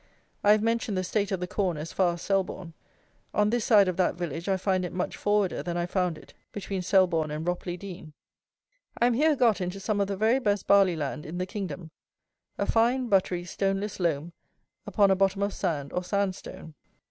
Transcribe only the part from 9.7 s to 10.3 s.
some of the